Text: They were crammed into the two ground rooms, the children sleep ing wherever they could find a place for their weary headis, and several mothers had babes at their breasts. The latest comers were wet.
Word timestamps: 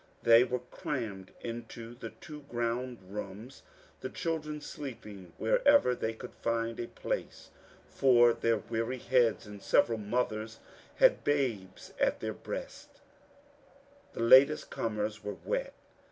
They 0.23 0.43
were 0.43 0.63
crammed 0.71 1.31
into 1.41 1.93
the 1.93 2.09
two 2.09 2.41
ground 2.49 2.97
rooms, 3.07 3.61
the 3.99 4.09
children 4.09 4.59
sleep 4.59 5.05
ing 5.05 5.33
wherever 5.37 5.93
they 5.93 6.11
could 6.11 6.33
find 6.41 6.79
a 6.79 6.87
place 6.87 7.51
for 7.87 8.33
their 8.33 8.57
weary 8.57 8.97
headis, 8.97 9.45
and 9.45 9.61
several 9.61 9.99
mothers 9.99 10.57
had 10.95 11.23
babes 11.23 11.93
at 11.99 12.19
their 12.19 12.33
breasts. 12.33 12.99
The 14.13 14.21
latest 14.21 14.71
comers 14.71 15.23
were 15.23 15.37
wet. 15.45 15.75